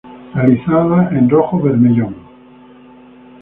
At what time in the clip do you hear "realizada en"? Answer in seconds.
0.33-1.29